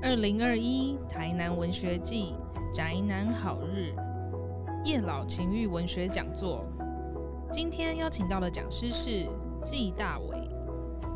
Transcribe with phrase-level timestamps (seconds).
[0.00, 2.32] 二零二一台南文学季
[2.72, 3.92] 宅男好日
[4.84, 6.64] 叶老情欲文学讲座，
[7.50, 9.26] 今天邀请到的讲师是
[9.60, 10.48] 季大伟，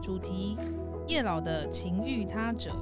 [0.02, 0.58] 主题
[1.06, 2.72] 叶老的情欲他者。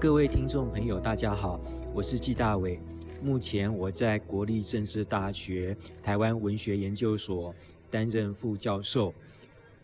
[0.00, 1.60] 各位听众朋友，大家好，
[1.94, 2.80] 我是季大伟。
[3.22, 7.54] 目前我在国立政治大学台湾文学研究所
[7.88, 9.14] 担任副教授。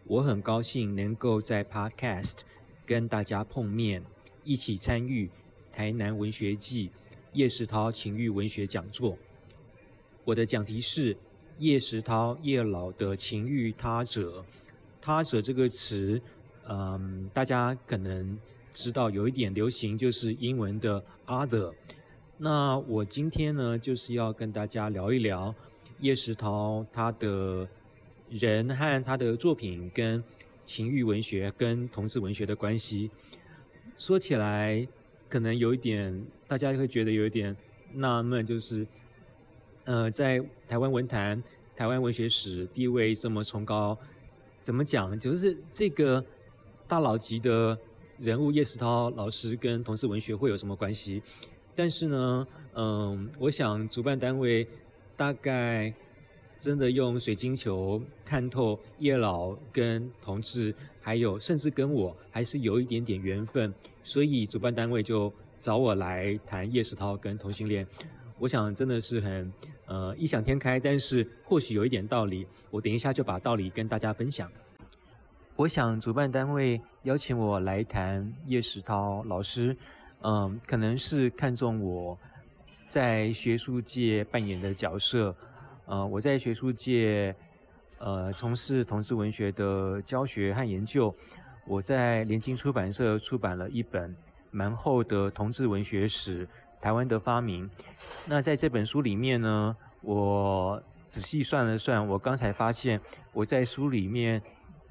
[0.09, 2.39] 我很高兴能够在 Podcast
[2.87, 4.03] 跟大家碰面，
[4.43, 5.29] 一起参与
[5.71, 6.91] 台南文学季
[7.35, 9.19] 叶石涛情欲文学讲座。
[10.25, 11.15] 我的讲题是
[11.59, 14.43] 叶石涛叶老的情欲他者。
[14.99, 16.19] 他者这个词，
[16.67, 18.39] 嗯，大家可能
[18.73, 21.75] 知道有一点流行，就是英文的 other。
[22.39, 25.55] 那我今天呢，就是要跟大家聊一聊
[26.01, 27.69] 叶石涛他的
[28.31, 30.23] 人和他的作品跟
[30.67, 33.11] 情欲文学跟同志文学的关系。
[33.97, 34.87] 说起来，
[35.29, 37.57] 可能有一点大家会觉得有一点
[37.93, 38.87] 纳闷，就是
[39.85, 41.43] 呃，在台湾文坛、
[41.75, 43.99] 台湾文学史地位这么崇高，
[44.63, 45.19] 怎么讲？
[45.19, 46.25] 就是这个
[46.87, 47.77] 大佬级的
[48.19, 51.23] 人物叶石涛老师跟同志文学会有什么关系？
[51.75, 54.67] 但是呢，嗯，我想主办单位
[55.17, 55.93] 大概
[56.59, 67.87] 真的用水晶球看透叶老跟同志，还有甚至跟我还是有一点点缘分，所以主办单位就找我来谈叶石涛跟同性恋。
[68.39, 69.53] 我想真的是很
[69.87, 72.47] 呃异想天开，但是或许有一点道理。
[72.71, 74.51] 我等一下就把道理跟大家分享。
[75.57, 79.77] 我想主办单位邀请我来谈叶石涛老师。
[80.23, 82.19] 嗯，可能是看中我
[82.89, 85.35] 在学术界扮演的角色。
[85.89, 87.35] 呃，我在学术界
[87.99, 91.13] 呃从事同志文学的教学和研究。
[91.67, 94.15] 我在联经出版社出版了一本
[94.51, 96.47] 蛮厚的同志文学史
[96.81, 97.69] 《台湾的发明》。
[98.27, 103.01] 那在这本书里面呢，我仔细算了算，我刚才发现
[103.33, 104.43] 我在书里面。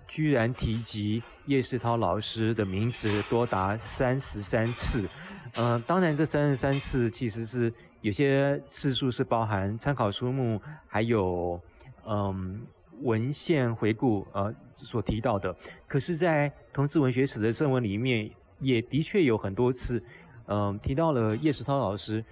[0.08, 5.08] 居然提及叶世涛老师的名字多达三十三次，
[5.56, 11.60] 嗯，当然这三十三次其实是有些次数是包含参考书目，还有
[12.06, 12.62] 嗯
[13.02, 15.56] 文献回顾呃所提到的。
[15.88, 20.02] 可是，在同志文学史的正文里面，也的确有很多次，
[20.48, 22.24] 嗯提到了叶世涛老师。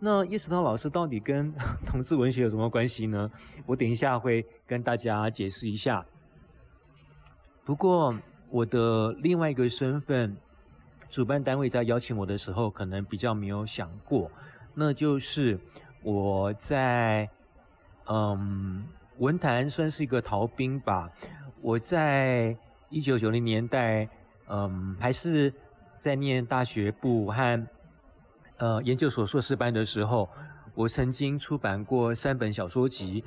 [0.00, 1.52] 那叶世涛老师到底跟
[1.84, 3.30] 同志文学有什么关系呢？
[3.66, 6.04] 我等一下会跟大家解释一下。
[7.68, 8.14] 不过，
[8.48, 10.34] 我的另外一个身份，
[11.10, 14.30] 主办单位在邀请我的时候，可能比较没有想过，
[14.72, 15.60] 那就是
[16.02, 17.28] 我在
[18.06, 18.86] 嗯
[19.18, 21.10] 文坛算是一个逃兵吧。
[21.60, 22.56] 我在
[22.88, 24.08] 一九九零年代，
[24.48, 25.52] 嗯，还是
[25.98, 27.66] 在念大学部和
[28.56, 30.26] 呃研究所硕士班的时候，
[30.74, 33.22] 我曾经出版过三本小说集，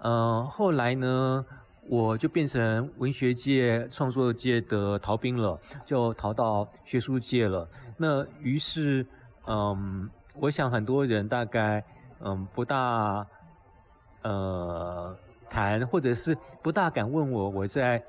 [0.00, 1.46] 嗯，后来呢。
[1.86, 7.68] 我就变成文学界、创作界的逃兵了，就逃到学术界了。
[7.98, 9.06] 那于是，
[9.46, 11.84] 嗯，我想很多人大概，
[12.20, 13.26] 嗯，不大，
[14.22, 15.14] 呃，
[15.50, 18.02] 谈或者是不大敢问我，我在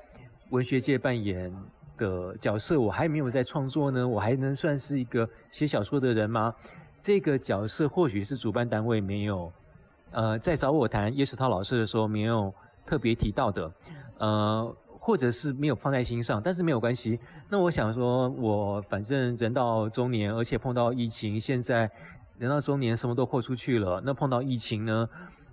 [0.50, 1.54] 文学界扮演
[1.98, 6.54] 的角色，我还没有在创作呢，我还能算是一个写小说的人吗？
[6.98, 9.52] 这个角色或许是主办单位没有，
[10.12, 12.52] 呃，在找我谈叶世涛老师的时候没有。
[12.86, 13.72] 特别提到的，
[14.18, 17.18] 呃，或者是没有放在心上，但是没有关系。
[17.50, 21.90] 那我想说，我反正人到中年，而且碰到疫情，现在
[22.38, 24.00] 人到中年什么都豁出去了。
[24.04, 25.08] 那碰到疫情呢，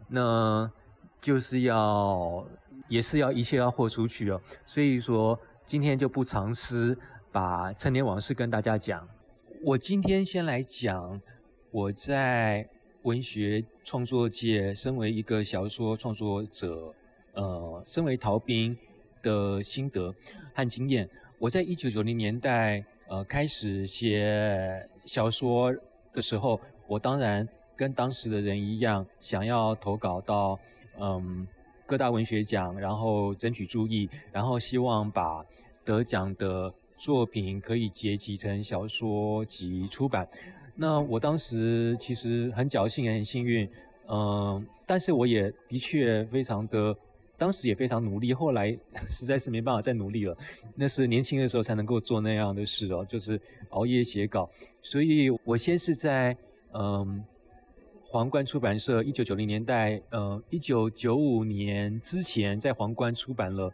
[0.08, 0.72] 那
[1.20, 2.46] 就是要
[2.88, 4.40] 也是要一切要豁出去哦。
[4.66, 6.98] 所以说，今天就不尝试
[7.32, 9.08] 把陈年往事跟大家讲。
[9.64, 11.22] 我今天先来讲
[11.72, 12.68] 我在
[13.04, 16.94] 文学创作界，身为一个小说创作者。
[17.34, 18.78] 呃，身为逃兵
[19.22, 20.14] 的心得
[20.54, 21.10] 和经验，
[21.40, 25.74] 我在一九九零年代呃开始写小说
[26.14, 30.60] 的时候，我当然跟当时的人一样，想要投稿到
[31.00, 31.48] 嗯
[31.88, 35.44] 各大文学奖，然后争取注意，然后希望把
[35.84, 40.28] 得奖的作品可以结集成小说集出版。
[40.76, 43.68] 那我当时其实很侥幸也很幸运，
[44.08, 46.96] 嗯，但是我也的确非常的。
[47.44, 48.72] 当时也非常努力，后来
[49.10, 50.38] 实在是没办法再努力了。
[50.76, 53.38] 那是年轻的时候才能够做那样的事哦，就是
[53.72, 54.50] 熬夜写稿。
[54.82, 56.38] 所以我先是在
[56.72, 57.22] 嗯
[58.02, 63.74] 皇冠出版社，一九九零年代，呃，一九九五年之前在皇冠出版了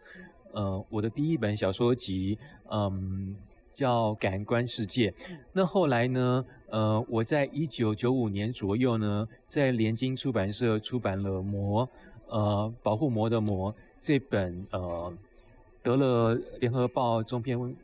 [0.52, 2.40] 呃，我的第一本小说集，
[2.72, 3.36] 嗯，
[3.72, 5.12] 叫《感官世界》。
[5.54, 11.86] 那后来呢，呃，我在一九九五年左右呢，在联经出版社出版了《魔》，
[12.30, 15.14] 呃，保护魔的魔这本，呃，
[15.84, 17.76] 得了联合报中篇文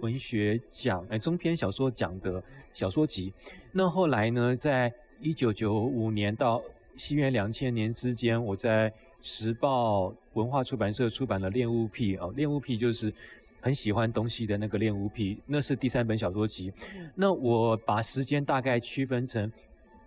[0.00, 3.32] 文学奖，哎，中篇小说奖的小说集。
[3.72, 6.62] 那后来呢，在一九九五年到
[6.96, 13.12] 西元两千年之间，我在时报文化出版社出版了《恋物癖》哦，《恋物癖》就是
[13.60, 16.72] 很喜欢东西的那个《恋物癖》，那是第三本小说集。
[17.14, 19.50] 那我把时间大概区分成，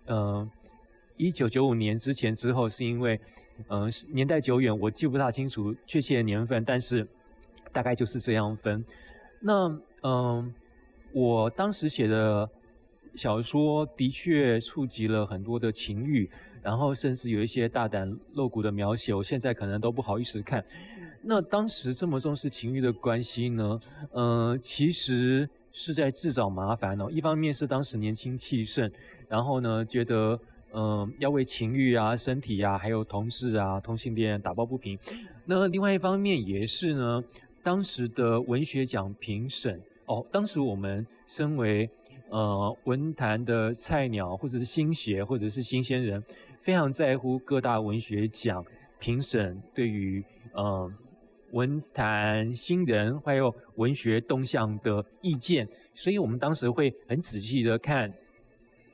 [0.06, 0.50] 嗯，
[1.20, 3.20] 一九九五年之前之后，是因为，
[3.68, 7.06] 嗯，年代久远，我记不大清楚确切的年份，但是
[7.70, 8.84] 大概就是这样分。
[9.40, 10.54] 那嗯，
[11.12, 12.48] 我当时写的
[13.14, 16.30] 小说的确触及了很多的情欲。
[16.62, 20.62] 然后甚至有一些大胆露骨的描写，我现在可能都不好意思看。
[21.22, 23.80] 那当时这么重视情欲的关系呢？
[24.12, 27.08] 嗯，其实是在自找麻烦哦。
[27.10, 28.92] 一方面是当时年轻气盛，
[29.26, 30.38] 然后呢觉得
[30.72, 34.98] 嗯要为情欲啊、身体啊，还有同志啊、同性恋打抱不平。
[35.44, 37.22] 那另外一方面也是呢，
[37.62, 41.88] 当时的文学奖评审哦，当时我们身为
[42.28, 46.22] 呃文坛的菜鸟，或者是新血，或者是新鲜人。
[46.62, 48.62] 非常在乎各大文学奖
[48.98, 50.22] 评审对于
[50.52, 50.92] 呃
[51.52, 58.12] 文坛新人还有文学动向的意见，所以我们当时会很仔细的看，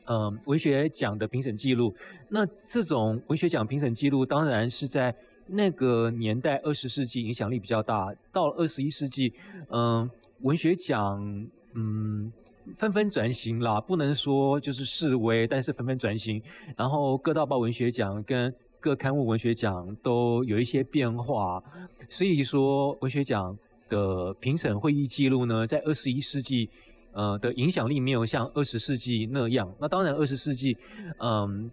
[0.08, 1.94] 嗯文学奖的评审记录。
[2.28, 5.14] 那这种文学奖评审记录，当然是在
[5.46, 8.12] 那个年代二十世纪影响力比较大。
[8.32, 9.32] 到了二十一世纪，
[9.70, 10.08] 嗯
[10.40, 12.32] 文学奖嗯。
[12.74, 16.42] 纷纷转型啦，不能说就是示威，但是纷纷转型。
[16.76, 21.62] 然后各大报文学奖跟各刊物文学奖都有一些变化，
[22.08, 23.56] 所以说文学奖
[23.88, 26.68] 的评审会议记录呢，在二十一世纪，
[27.16, 29.66] 呃的影响力没有像二十世纪那样。
[29.80, 30.76] 那当然，二十世纪，
[31.18, 31.68] 嗯，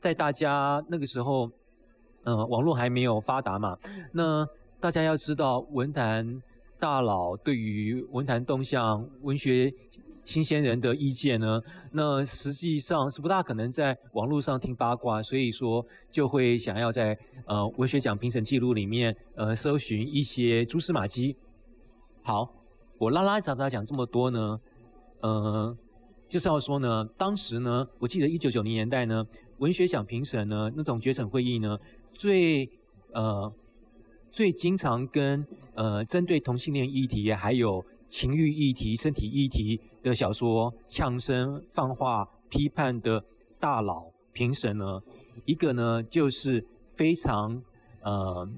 [0.00, 1.48] 在大家那个时候，
[2.24, 3.76] 嗯，网络还没有发达嘛，
[4.10, 4.44] 那
[4.80, 6.42] 大家要知道文坛
[6.80, 9.72] 大佬对于文坛动向文学。
[10.28, 11.58] 新鲜人的意见呢？
[11.90, 21.34] 那实际上是不大可能在网络上听八卦，所以说就会想要在呃文学奖评审记录里面呃搜寻一些蛛丝马迹。
[22.22, 22.46] 好，
[22.98, 24.60] 我拉拉杂杂讲这么多呢，
[25.20, 25.76] 呃，
[26.28, 29.24] 就是要说呢，当时呢，我记得一九九零年代呢，
[29.58, 31.78] 文学奖评审呢那种决审会议呢，
[32.12, 32.68] 最
[33.12, 33.52] 呃
[34.30, 37.84] 最经常跟呃针对同性恋议题还有。
[38.10, 43.22] 情欲议题、身体议题的小说，呛声放话批判的
[43.60, 44.98] 大佬评审呢？
[45.44, 46.64] 一个呢就是
[46.96, 47.62] 非常
[48.00, 48.48] 呃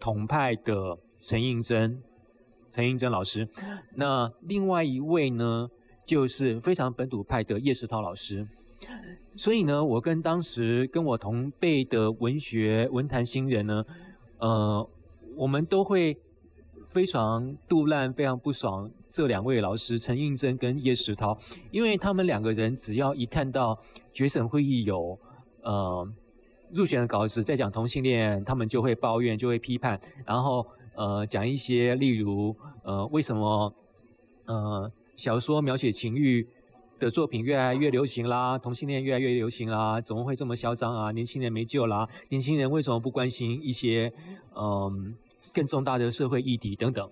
[0.00, 2.02] 统派的陈映真，
[2.68, 3.48] 陈映真老师。
[3.94, 5.70] 那另外一位呢
[6.08, 8.48] 就是非常本土派的叶石涛老师。
[9.36, 13.84] 所以呢，我跟当时跟我同辈的文学文坛新人呢，
[14.38, 14.88] 呃，
[15.36, 16.16] 我们都会。
[16.88, 21.36] 非常杜烂，非常不爽这两位老师陈映真跟叶石涛，
[21.70, 23.78] 因为他们两个人只要一看到
[24.10, 25.16] 决审会议有
[25.60, 26.08] 呃
[26.72, 30.66] 入选的稿子在讲同性恋，他们就会抱怨，就会批判，然后
[30.96, 33.70] 呃讲一些例如呃为什么
[34.46, 36.48] 呃小说描写情欲
[36.98, 41.12] 的作品越来越流行啦，同性恋越来越流行啦，怎么会这么嚣张啊？
[41.12, 42.08] 年轻人没救啦！
[42.30, 44.10] 年轻人为什么不关心一些
[44.56, 45.14] 嗯？
[45.50, 47.10] 更重大的社会议题等等，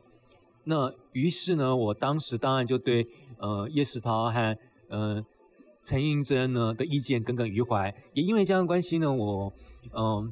[0.64, 3.08] 那于是呢，我当时当然就对
[3.38, 4.56] 呃叶世涛和
[4.88, 5.24] 呃
[5.82, 9.52] 陈映真呢的意见耿耿于怀，也因为这样关系呢，我
[9.92, 10.30] 嗯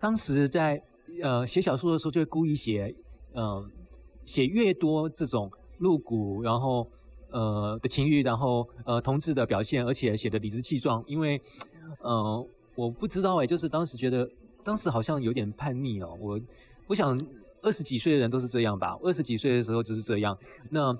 [0.00, 0.82] 当时在
[1.22, 2.92] 呃写小说的时候就会故意写
[3.34, 3.70] 嗯
[4.24, 6.88] 写越多这种露骨然后
[7.34, 11.38] 呃的情欲，然后呃同志的表现，而且写的理直气壮，因为
[12.02, 14.26] 嗯我不知道哎，就是当时觉得
[14.64, 16.40] 当时好像有点叛逆哦，我
[16.86, 17.18] 我想。
[17.66, 18.94] 二十几岁的人都是这样吧？
[19.02, 20.36] 二十几岁的时候就是这样。
[20.68, 20.94] 那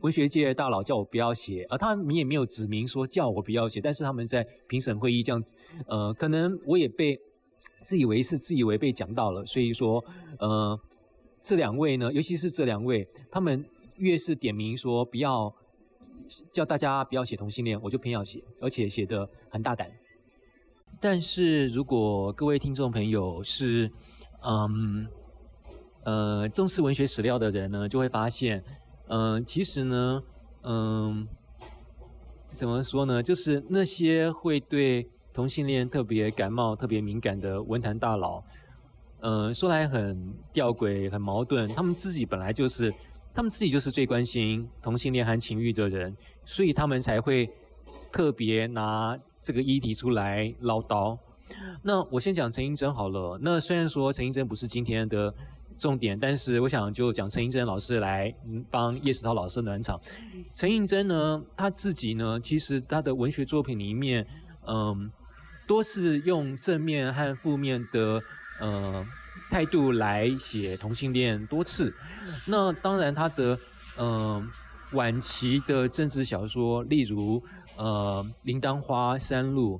[0.00, 5.54] 文学界大佬叫我不要写，而他们也没有指明说叫我不要写，但是他们在评审会议这样子，
[5.86, 7.20] 呃，可能我也被
[7.82, 10.02] 自以为是、自以为被讲到了，所以说，
[10.38, 10.80] 呃，
[11.42, 13.62] 这两位呢，尤其是这两位，他们
[13.96, 15.54] 越是点名说不要
[16.52, 19.90] 叫大家不要写同性恋，我就偏要写，而且写的很大胆。
[21.00, 23.90] 但是如果各位听众朋友是，
[24.42, 25.06] 嗯。
[26.02, 28.64] 呃，重视文学史料的人呢，就会发现，
[29.08, 30.22] 嗯，其实呢，
[30.62, 31.28] 嗯，
[32.52, 33.22] 怎么说呢？
[33.22, 38.42] 就是那些会对同性恋特别感冒、特别敏感的文坛大佬，
[39.20, 41.68] 嗯，说来很吊诡、很矛盾。
[41.68, 42.90] 他们自己本来就是，
[43.34, 47.48] 他们自己就是最关心同性恋和情欲的人，所以他们才会
[48.10, 51.16] 特别拿这个议题出来唠叨。
[51.82, 53.38] 那我先讲陈英珍好了。
[53.42, 55.34] 那虽然说陈英珍不是今天的
[55.76, 58.32] 重点，但是我想就讲陈英珍老师来
[58.70, 60.00] 帮叶世涛老师暖场。
[60.52, 64.26] 陈英珍呢，他自己呢，其实他的文学作品里面，
[64.66, 65.10] 嗯，
[65.66, 68.22] 多是用正面和负面的
[68.60, 69.04] 呃
[69.50, 71.92] 态度来写同性恋多次。
[72.46, 73.58] 那当然，他的
[73.98, 74.48] 嗯
[74.92, 77.42] 晚期的政治小说，例如
[77.76, 79.78] 呃《铃铛花山路》。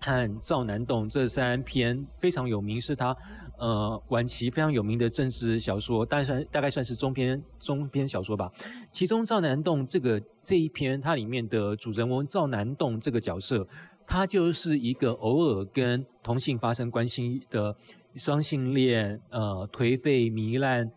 [0.00, 3.16] 和《赵南洞》这三篇非常有名，是他
[3.58, 8.48] 呃晚期非常有名的政治小说，大概算大概算是中篇中篇小说吧。
[8.92, 13.66] 其中《赵南洞》这个这一篇，它里面的主人翁赵南洞这个角色，
[14.06, 17.76] 他就是一个偶尔跟同性发生关系的
[18.18, 20.90] 双性恋，呃颓废糜烂，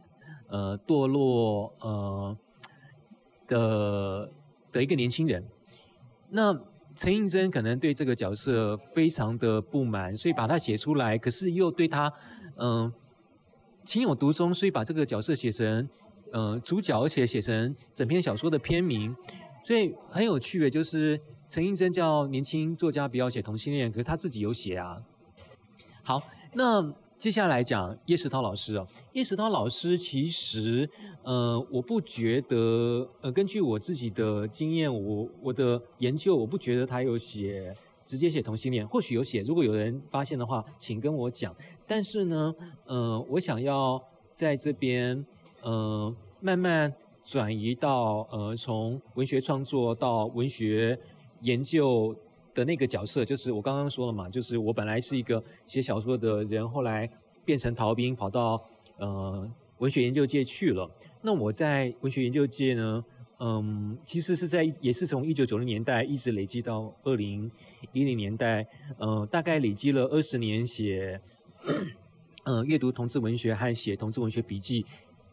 [0.47, 2.37] 呃堕落，呃
[3.47, 4.31] 的
[4.71, 5.45] 的一个年轻人。
[6.29, 6.59] 那
[6.95, 12.11] 陈映真可能对这个角色非常的不满，所以把他写出来，可是又对他，
[12.57, 12.91] 嗯，
[13.85, 15.87] 情有独钟，所以把这个角色写成，
[16.33, 19.15] 嗯，主角，而且写成整篇小说的篇名，
[19.63, 24.97] 所以很有趣的，就是陈映真叫年轻作家不要写同性恋，可是他自己有写啊。
[26.03, 26.23] 好，
[26.53, 26.93] 那。
[27.21, 30.89] 接下来讲叶石涛老师哦，叶石涛老师其实，
[31.21, 37.71] 呃，我不觉得，呃，根据我自己的经验，我我的研究，我不觉得他有写
[38.07, 41.55] 直接写同性恋，或许有写，如果有人发现的话，请跟我讲。
[41.85, 42.55] 但是呢，
[42.87, 45.23] 呃，我想要在这边，
[45.61, 46.91] 呃，慢慢
[47.23, 50.99] 转移到，呃，从文学创作到文学
[51.41, 52.15] 研究。
[52.53, 57.09] 的那个角色就是我刚刚说了嘛，就是我本来是一个写小说的人，后来
[57.45, 58.61] 变成逃兵，跑到
[58.97, 60.89] 呃文学研究界去了。
[61.21, 63.05] 那我在文学研究界呢，
[63.39, 67.49] 嗯，其实是在也是从一九九零年代一直累积到二零
[67.93, 68.67] 一零年代，
[68.97, 71.19] 呃，大概累积了二十年写，
[72.43, 74.85] 嗯，阅读同志文学和写同志文学笔记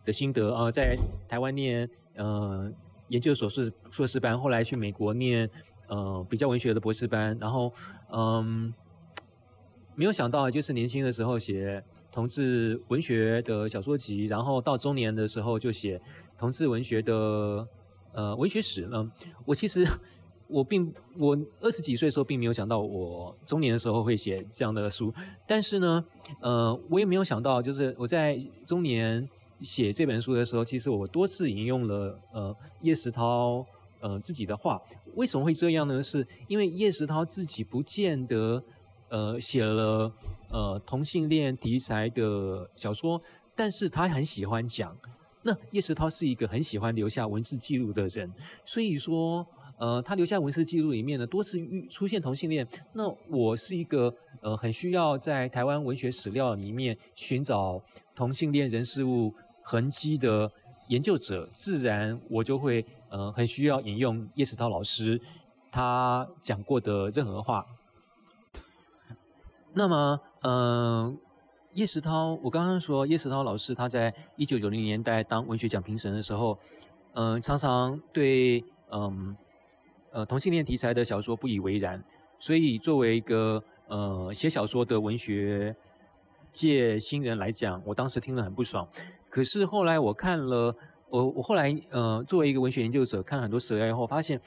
[0.05, 0.97] 的心得啊，在
[1.29, 2.73] 台湾念呃
[3.09, 5.51] 研究所是硕士班，后来去美国念。
[5.89, 7.73] 呃，比较文学的博士班，然后，
[8.13, 8.73] 嗯，
[9.95, 16.01] 没有想到就是年轻的时候写同志文学的小说集，然后到中年的时候就写
[16.37, 17.67] 同志文学的
[18.13, 18.89] 呃文学史。
[18.93, 19.11] 嗯，
[19.47, 19.89] 我其实
[20.47, 25.13] 我并我二十几岁的时候并没有想到我中年的时候会写这样的书，
[25.47, 26.05] 但是呢，
[26.41, 29.27] 呃，我也没有想到就是我在中年
[29.61, 33.65] 写这本书的时候，其实我多次引用了呃叶石涛。
[34.01, 34.81] 呃，自己的话
[35.15, 36.03] 为什么会这样呢？
[36.03, 38.63] 是因为叶石涛自己不见得
[39.09, 40.13] 呃写了
[40.51, 43.21] 呃同性恋题材的小说，
[43.57, 44.97] 但是他很喜欢讲。
[45.43, 48.33] 那叶石涛是一个很喜欢留下文字记录的人，
[48.65, 49.45] 所以说
[49.79, 52.67] 呃他留下文字记录里面呢多次遇出现同性恋。
[52.93, 57.83] 那我是一个呃很需要在台湾文学史料里面寻找
[58.15, 60.51] 同性恋人事物痕迹的
[60.89, 62.85] 研究者，自然我就会。
[63.11, 65.21] 呃，很需要引用叶石涛老师
[65.71, 67.65] 他讲过的任何话。
[69.73, 71.19] 那么，嗯，
[71.73, 76.59] 叶石涛，我刚刚说叶石涛老师他在一九九零年代当文学奖评审的时候，
[77.15, 79.37] 嗯，常常对嗯
[80.11, 82.03] 呃同性恋题材的小说不以为然，
[82.39, 85.77] 所以作为一个呃写小说的文学
[86.53, 88.89] 界新人来讲，我当时听了很不爽。
[89.31, 90.75] 可是后来我看了。
[91.11, 94.41] 我我后来呃作为一个文学研究者，看了很多史料以后，发现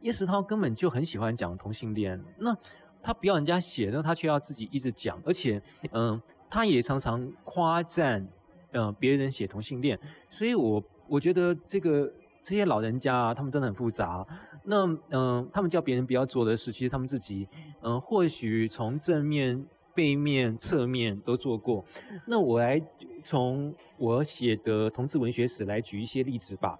[0.00, 2.22] 叶石涛根本就很喜欢讲同性恋。
[2.38, 2.56] 那
[3.02, 5.60] 他不要人家写，那他却要自己一直讲，而且
[5.92, 6.20] 嗯，
[6.50, 8.26] 他也常常夸赞
[8.72, 9.98] 呃别人写同性恋。
[10.28, 14.26] 所以我我觉得这个这些老人家啊，他们真的很复杂。
[14.64, 17.48] 那嗯，他们叫别人不要做的事，其实他们自己
[17.82, 19.66] 嗯或许从正面。
[19.94, 21.84] 背面、侧面都做过。
[22.26, 22.82] 那我来
[23.22, 26.78] 从我写的同志文学史来举一些例子吧。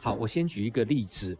[0.00, 1.36] 好，我先举一个例子。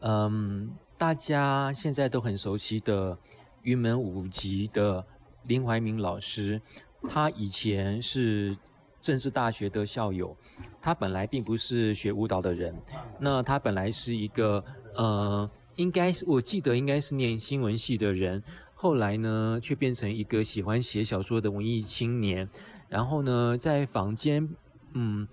[0.00, 3.18] 嗯，大家现在都很熟悉的
[3.62, 5.04] 云门舞集的
[5.44, 6.60] 林怀民老师，
[7.08, 8.56] 他以前是
[9.00, 10.34] 政治大学的校友。
[10.80, 12.74] 他本来并不是学舞蹈的人，
[13.20, 18.42] 那他本来是一个呃，应该是我记得应该是念新闻系的人。
[18.80, 22.48] 后来呢，却变成一个喜欢写小说的文艺青年。
[22.88, 24.48] 然后呢，在坊间，
[24.94, 25.26] 嗯，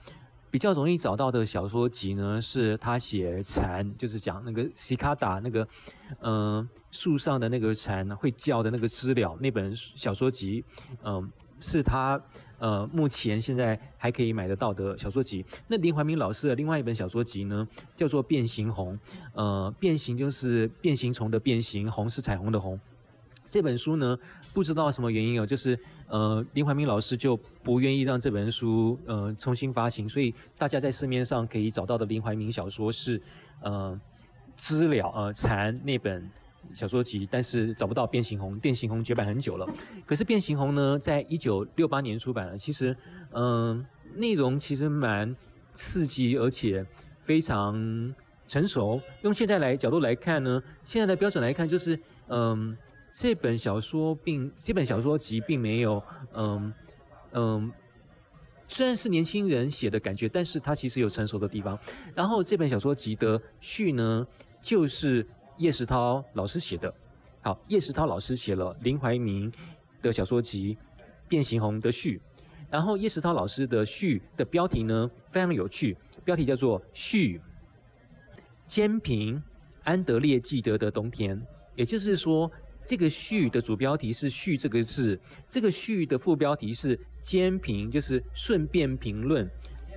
[0.49, 5.67] 比较容易找到的小说集呢，是他写蝉，就是讲那个西卡达那个，
[6.21, 10.65] 嗯，树上的那个蝉会叫的那个知了那本小说集，
[11.03, 12.19] 嗯，是他
[12.57, 15.45] 呃目前现在还可以买得到的小说集。
[15.67, 18.95] 那林怀民老师的另外一本小说集呢，叫做《变形红》。
[19.33, 22.79] 呃，变形就是变形虫的变形，红是彩虹的红。
[23.49, 24.17] 这本书呢，
[24.53, 33.21] 不知道什么原因哦，就是呃林怀民老师就不愿意让这本书呃重新发行，所以大家在市面上可以找到的林怀民小说是
[33.61, 33.99] 呃
[34.57, 36.29] 知了呃蝉那本。
[36.73, 39.67] 小说集，但是找不到《变形红》，《变形红》绝版很久了。
[40.03, 42.57] 可是《变形红》呢，在一九六八年出版了。
[42.57, 42.97] 其实，
[43.33, 43.85] 嗯，
[44.15, 45.35] 内容其实蛮
[45.75, 46.83] 刺激，而且
[47.19, 47.75] 非常
[48.47, 48.99] 成熟。
[49.21, 51.99] 用现在来角度来看呢，现在的标准来看，就是
[52.29, 52.75] 嗯，
[53.17, 56.03] 这本小说并这本小说集并没有
[56.33, 56.73] 嗯
[57.31, 57.71] 嗯，
[58.67, 61.79] 虽然是年轻人写的感觉，但是它其实有成熟的地方。
[62.13, 64.27] 然后这本小说集的序呢，
[64.61, 65.25] 就是。
[65.57, 66.93] 叶石涛老师写的，
[67.41, 69.49] 好，叶石涛老师写了林怀民
[70.01, 70.75] 的小说集
[71.29, 72.21] 《变形红》的序，
[72.69, 75.95] 然后叶石涛老师的序的标题呢非常有趣，
[76.25, 77.39] 标题叫做“序
[78.65, 79.41] 兼平
[79.85, 81.41] 安德烈记得的冬天”，
[81.77, 82.51] 也就是说，
[82.85, 89.49] 这个序的主标题是“序”这个字，这个序的副标题是“兼评”，就是顺便评论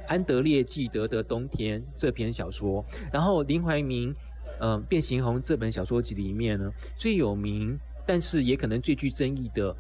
[0.07, 4.15] 安德烈记得的冬天这篇小说，然后林怀民。
[4.61, 6.69] 嗯，《变形红》这本小说集里面呢，
[6.99, 9.73] 最有名，但是也可能最具争议的，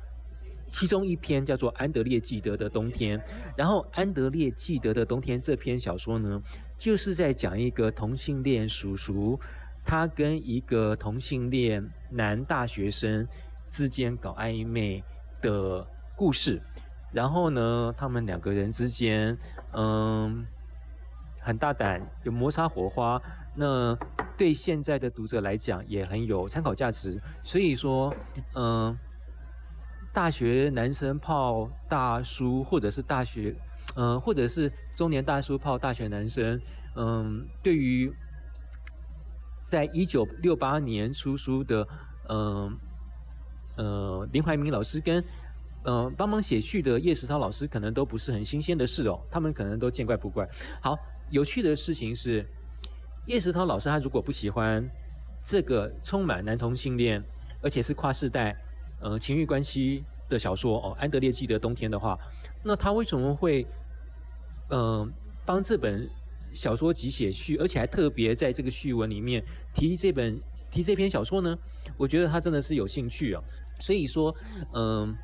[0.69, 3.19] 其中一篇叫做《安德烈记得的冬天》。
[3.57, 6.41] 然后，《安德烈记得的冬天》这篇小说呢，
[6.79, 9.37] 就是在讲一个同性恋叔叔，
[9.88, 13.26] 他跟一个同性恋男大学生
[13.71, 15.02] 之间搞暧昧
[15.40, 15.83] 的
[16.14, 16.61] 故事。
[17.11, 19.35] 然后呢，他们两个人之间，
[19.73, 20.45] 嗯，
[21.40, 23.18] 很大胆，有摩擦火花。
[23.57, 23.97] 那
[24.37, 28.15] 对现在的读者来讲也很有参考价值，所以说，
[28.54, 28.95] 嗯，
[30.13, 33.56] 大学男生泡大叔，或者是大学，
[33.97, 36.60] 嗯，或者是中年大叔泡大学男生，
[36.95, 38.13] 嗯，对于
[39.69, 41.87] 在一九六八年出书的，
[42.31, 42.75] 嗯，
[43.76, 45.23] 呃，林怀民老师跟，
[45.85, 50.49] 嗯，帮忙写序的叶石涛老师，可能都不是很新鲜的事哦，他们可能都见怪不怪。
[50.81, 50.97] 好，
[51.28, 52.47] 有趣的事情是。
[53.26, 54.83] 叶石涛老师，他如果不喜欢
[55.45, 57.23] 这个充满男同性恋，
[57.61, 58.57] 而且是跨世代，
[59.02, 62.19] 呃，情欲关系的小说哦，《安德烈记得冬天》的话，
[62.65, 63.67] 那他为什么会，
[64.71, 65.13] 嗯，
[65.45, 66.09] 帮这本
[66.58, 70.40] 小说集写序，而且还特别在这个序文里面提这本
[70.73, 71.56] 提这篇小说呢？
[71.97, 73.42] 我觉得他真的是有兴趣哦。
[73.80, 74.34] 所以说，
[74.75, 75.14] 嗯，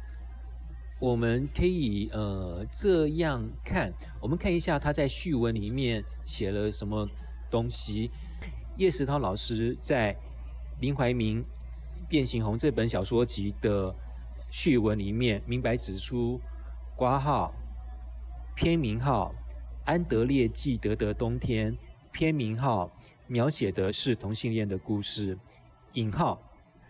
[1.01, 7.09] 我们可以呃这样看，我们看一下他在序文里面写了什么。
[7.51, 8.11] 东西，
[8.79, 10.17] 叶石涛老师在
[10.81, 11.41] 林怀民
[12.09, 13.95] 《变形红》这本小说集的
[14.51, 16.41] 序文里面明白指出，
[16.97, 17.55] 挂号
[18.57, 19.33] 篇名号
[19.85, 21.73] 《安德烈纪德的冬天》，
[22.11, 22.91] 篇名号
[23.27, 25.39] 描写的是同性恋的故事，
[25.93, 26.41] 引号。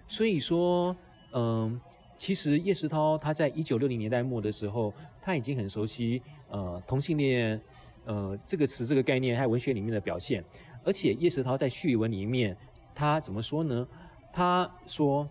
[0.07, 0.97] 所以说，
[1.33, 1.81] 嗯，
[2.17, 7.61] 其实叶石涛他在一九六零年代末的时候，他已经很熟悉呃同性恋。
[8.07, 10.45] 呃，这个词、这个概念，还有文学里面的表现，
[10.85, 12.55] 而且叶石涛在序文里面，
[12.95, 13.89] 他怎么说呢？
[14.31, 15.27] 他说：“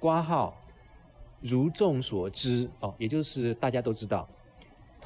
[0.00, 0.56] 挂号，
[1.42, 4.26] 如众所知哦，也就是大家都知道，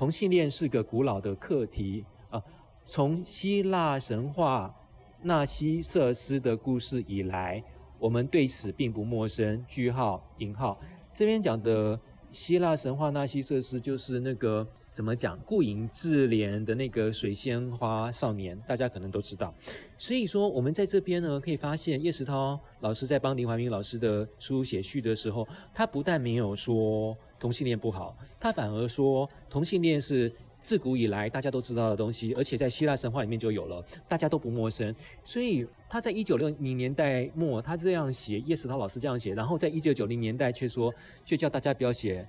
[0.01, 2.43] 同性恋是个古老的课题啊。
[2.87, 4.75] 从希腊神话
[5.21, 7.63] 纳西瑟斯的故事以来，
[7.99, 10.81] 我们对此并不陌生。”句号引号，
[11.13, 12.01] 这边讲的
[12.33, 14.67] 希腊神话纳西瑟斯就是那个。
[14.93, 15.39] 怎么讲？
[15.47, 19.55] 顾影自怜的那个水仙花少年，大家可能都知道。
[19.97, 30.31] 所以说，我们在这边呢，可以发现叶石涛老师在帮林怀民老师的书写序的时候，他不但没有说同性恋不好，他反而说同性恋是
[30.63, 34.95] 自古以来大家都知道的东西，而且在希腊神话里面就有了，大家都不陌生。
[35.25, 40.93] 所以他在一九六零年代末，他这样写，叶石涛老师这样写，然后在一九九零年代却说，
[41.25, 42.27] 却叫大家不要写。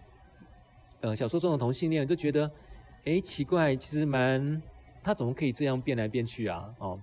[1.01, 2.49] 呃，小说中的同性恋就觉得，
[3.05, 4.61] 哎，奇怪，其实蛮，
[5.03, 6.73] 他怎么可以这样变来变去啊？
[6.77, 6.99] 哦，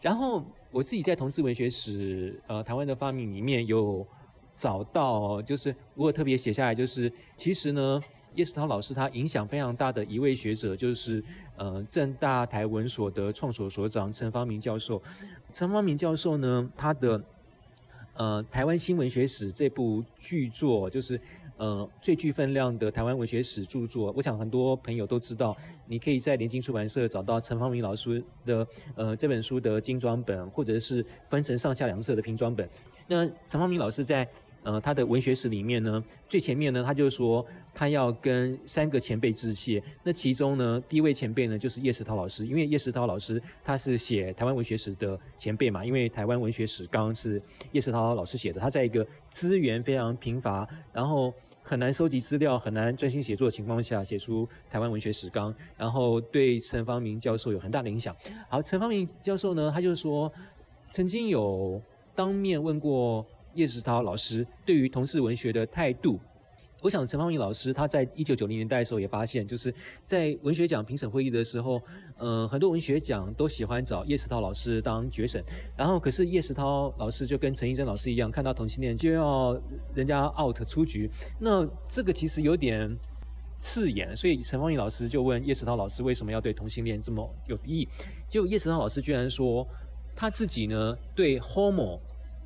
[0.00, 4.06] 然后我自己在同志文学史，呃，台湾的发明里面有
[4.54, 8.00] 找到，就是我特别写下来，就是其实呢，
[8.34, 11.22] 叶世涛老师他影响非常大的一位学者，就是
[11.56, 15.02] 呃，正大台文所的创所所长陈方明教授。
[15.52, 17.22] 陈方明教授呢，他的
[18.14, 21.20] 呃《台湾新文学史》这部巨作，就是。
[21.56, 25.56] 呃，最具分量的台湾文学史著作，我想很多朋友都知道。
[25.86, 28.66] 你可以在联经出版社找到陈方明老师的
[28.96, 32.68] 呃这本书的精装本，或者是分成上下两册的拼装本。
[33.06, 34.28] 那陈方明老师在
[34.64, 39.82] 呃，他的文学史里面呢，最前面呢，他就说他要跟三个前辈致谢。
[40.02, 47.40] 那其中呢，第一位前辈呢，就是叶石涛老师，因为叶石涛老师他是写台湾文学史的前辈嘛，因为台湾文学史纲是
[47.72, 51.30] 叶石涛老师写的，他在一个资源非常贫乏，然后
[51.62, 58.16] 很难收集资料、很难专心写作的情况下，写出台湾文学史纲，然后对陈方明教授有很大的影响。
[58.48, 60.32] 好，陈方明教授呢，他就说
[60.90, 61.78] 曾经有
[62.14, 63.26] 当面问过。
[63.54, 66.20] 叶石涛老师对于同事文学的态度，
[66.82, 71.80] 我想陈方明老师他在一九九零年代的时候也发现，就是在文学奖评审会议的时候，
[72.18, 75.42] 嗯，很多文学奖都喜欢找叶石涛老师当决审，
[75.76, 79.58] 然后可是叶石涛老师就跟陈义珍老师一样，看到同性恋就要
[79.94, 82.94] 人家 out 出局，那这个其实有点
[83.60, 87.88] 刺眼，所以陈方明老师就问叶石涛老师为什么要对同性恋这么有敌意，
[88.28, 89.66] 结果叶石涛老师居然说
[90.14, 91.98] 他自己呢对 homo。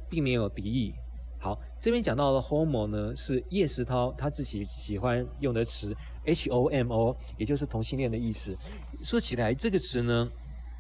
[0.09, 0.95] 并没有敌意。
[1.41, 8.59] 好，这边讲到的 homo 呢，是叶石涛他自己喜欢用的词，h o m o，也就是同性恋的意思。
[9.05, 10.29] 说起来，这个词呢，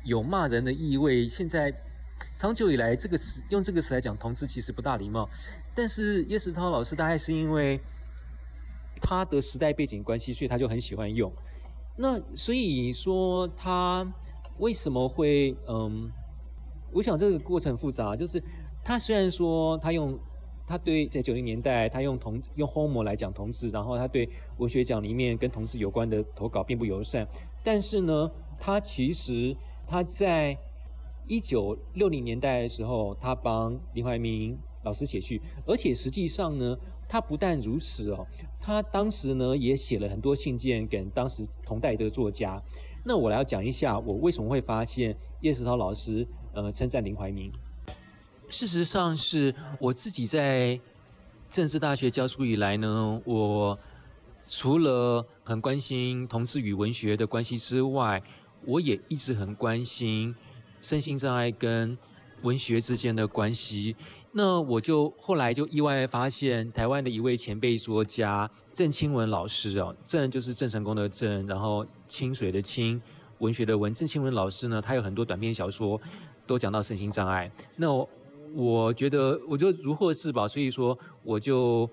[0.04, 1.28] 有骂人的意味。
[1.28, 1.72] 现在
[2.36, 5.28] 长久以来，这个词用这个词来讲同志，其实不大礼貌。
[5.76, 7.80] 但是叶石涛老师大概是因为
[9.00, 11.32] 他的时代背景关系，所以他就很喜欢用。
[11.96, 14.04] 那所以说他
[14.58, 16.10] 为什么会嗯？
[16.90, 18.42] 我想这个过程复杂，就是。
[18.88, 20.18] 他虽然说他用
[20.66, 27.28] 他对在九零年代他用同用 homo 来讲同志，然后他对文学奖里面跟同志有关的投稿并不友善，
[27.62, 29.54] 但是呢，他其实
[29.86, 30.56] 他在
[31.26, 36.74] 一九六零年代的时候，他帮林怀民老师写序，而且实际上呢，
[37.06, 38.26] 他不但如此哦，
[38.58, 42.58] 他当时呢也写了很多信件给当时同代的作家。
[43.04, 47.52] 那我来要讲一下，我为什么会发现叶石涛老师呃称赞林怀民。
[48.50, 50.80] 事实上，是我自己在
[51.50, 53.78] 政治大学教书以来呢，我
[54.48, 58.22] 除了很关心同志与文学的关系之外，
[58.64, 60.34] 我也一直很关心
[60.80, 61.96] 身心障碍跟
[62.42, 63.94] 文学之间的关系。
[64.32, 73.00] 那我就后来就意外发现，台湾的一位前辈作家郑清文老师哦，郑就是郑成功的郑，然后清水的清，
[73.38, 73.92] 文学的文。
[73.92, 76.00] 郑清文老师呢，他有很多短篇小说
[76.46, 77.50] 都讲到身心障碍。
[77.76, 78.08] 那我
[78.54, 78.92] 我。
[78.94, 81.88] 觉得我就如获至宝，所以说我就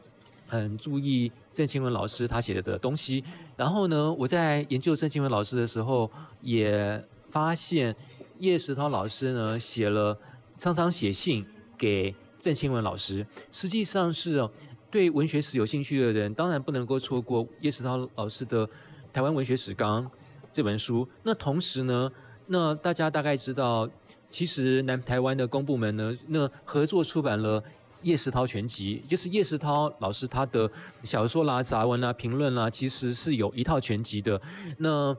[0.48, 3.24] 很注意郑清文老师他写的东西。
[3.56, 6.10] 然后呢，我在研究郑清文老师的时候，
[6.42, 7.96] 也发现
[8.40, 10.18] 叶石涛老师呢写了
[10.58, 11.46] 常常写信
[11.78, 13.26] 给郑清文老师。
[13.52, 14.52] 实际上是哦，
[14.90, 18.68] 对文学史有兴趣的人，当然不能够错过叶石涛老师的
[19.14, 20.04] 《台湾文学史纲》
[20.52, 21.08] 这本书。
[21.24, 22.12] 那同时呢，
[22.48, 23.88] 那大家大概知道。
[24.30, 27.64] 其实南台湾的公部门呢，那合作出版了
[28.02, 30.70] 叶石涛全集，就是叶石涛老师他的
[31.04, 34.40] 小说啦、杂文啦、评论啦，其实是有一套全集的。
[34.78, 35.16] 那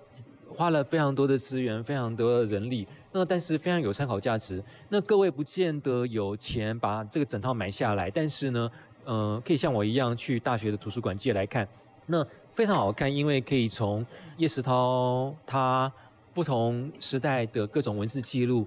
[0.49, 4.62] 花了非常多的资源、非常多的人力，那但是非常有参考价值。
[4.88, 8.71] 那各位不见得有钱把这个整套买下来，但是呢，
[9.05, 11.66] 呃，可以像我一样去大学的图书馆借来看，
[12.07, 15.92] 那非常好看，因为可以从叶石涛他
[16.33, 18.66] 不同时代的各种文字记录。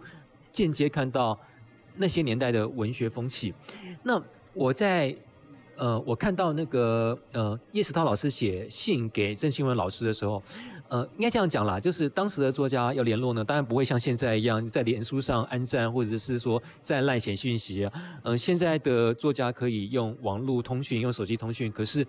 [0.51, 1.39] 间接看到
[1.95, 3.53] 那些年代的文学风气。
[4.03, 4.21] 那
[4.53, 5.15] 我在
[5.75, 10.43] 呃，我看到那个呃叶石涛老师写信给郑新文老师的时候，
[10.89, 17.93] 呃，应该这样讲啦，就是当时的作家要联络呢，当然不会像现在一样在脸书上安赞，或者是说在赖写讯息啊。
[18.23, 21.71] 嗯，现在的作家可以用网络通讯，用手机通讯。
[21.71, 22.05] 可是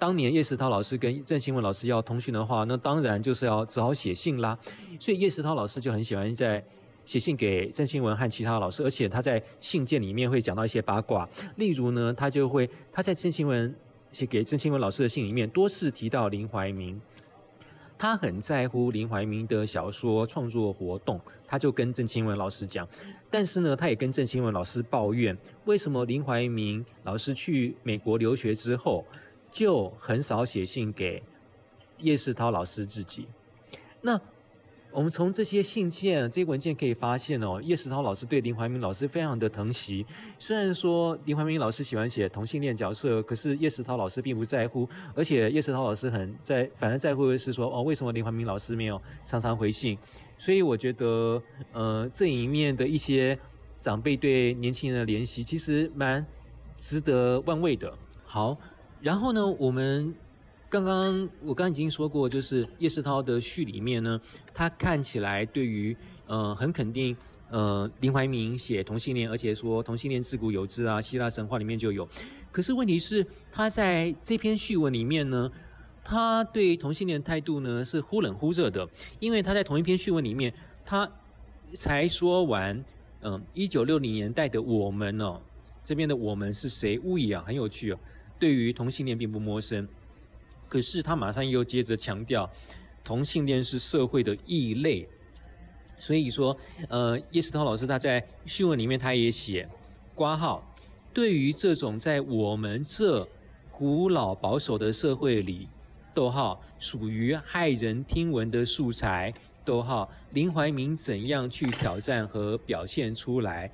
[0.00, 4.58] 当年叶石涛老师跟郑新文老师要通讯的话，那当然就是要只好写信啦。
[4.98, 6.64] 所以叶石涛老师就很喜欢在。
[7.04, 11.28] 写信给郑新文和其他老师，而且他在信件里面会讲到一些八卦。
[11.56, 13.74] 例如呢，他就会他在郑新文
[14.12, 17.00] 写给郑新文老师的信里面多次提到林怀民，
[17.98, 22.86] 他很在乎林怀民的小说创作活动，他就跟郑新文老师讲。
[23.30, 29.04] 但是呢，他也跟郑新文老师抱怨，为什么林怀民老师去美国留学之后，
[29.50, 31.22] 就很少写信给
[31.98, 33.26] 叶世涛老师自己。
[34.00, 34.20] 那。
[34.92, 40.04] 我们从这些信件、这些文件可以发现哦，叶石涛老师对林怀民老师非常的疼惜。
[40.38, 44.88] 虽然说林怀民老师喜欢写同性恋角色，可是叶石涛老师并不在乎。
[45.14, 49.96] 而且叶石涛老师很在，反而在乎的是说，哦，为什么林怀民老师没有常常回信？
[50.36, 53.38] 所以我觉得，呃，这一面的一些
[53.78, 56.24] 长辈对年轻人的怜惜，其实蛮
[56.76, 57.92] 值得万味的。
[58.24, 58.58] 好，
[59.00, 60.14] 然后呢，我们。
[60.72, 64.18] 刚刚我刚已经说过，就是叶世涛的序里面呢，
[64.54, 65.94] 他看起来对于
[66.26, 67.14] 呃很肯定
[67.50, 72.08] 呃，林怀民写同性恋，而且说同性恋自古有之啊，希腊神话里面就有。
[72.50, 75.52] 可是问题是，他在这篇序文里面呢，
[76.02, 78.88] 他对同性恋态度呢是忽冷忽热的，
[79.20, 80.54] 因为他在同一篇序文里面，
[80.86, 81.06] 他
[81.74, 82.82] 才说完，
[83.20, 85.38] 嗯，一九六零年代的我们哦，
[85.84, 86.98] 这边的我们是谁？
[87.00, 87.98] 乌以啊，很有趣哦，
[88.38, 89.86] 对于同性恋并不陌生。
[90.72, 92.50] 可是他马上又接着强调，
[93.04, 95.06] 同性恋是社会的异类。
[95.98, 96.56] 所以说，
[96.88, 99.68] 呃，叶石涛老师他在序文里面他也写，
[100.14, 100.66] 挂号，
[101.12, 103.28] 对于这种在我们这
[103.70, 105.68] 古老保守的社会里，
[106.14, 109.30] 逗号属于骇人听闻的素材，
[109.66, 113.70] 逗号林怀民怎样去挑战和表现出来？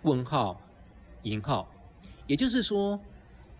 [0.00, 0.58] 问号，
[1.24, 1.70] 引号，
[2.26, 2.98] 也就是说。